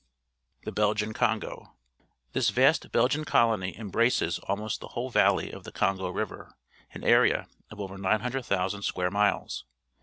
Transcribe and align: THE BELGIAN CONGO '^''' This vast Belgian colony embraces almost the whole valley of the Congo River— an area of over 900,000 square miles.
THE 0.63 0.71
BELGIAN 0.71 1.13
CONGO 1.13 1.75
'^''' 1.99 2.03
This 2.33 2.49
vast 2.49 2.91
Belgian 2.91 3.23
colony 3.23 3.77
embraces 3.77 4.39
almost 4.39 4.81
the 4.81 4.87
whole 4.87 5.11
valley 5.11 5.51
of 5.51 5.63
the 5.63 5.71
Congo 5.71 6.09
River— 6.09 6.55
an 6.95 7.03
area 7.03 7.47
of 7.69 7.79
over 7.79 7.99
900,000 7.99 8.81
square 8.81 9.11
miles. 9.11 9.63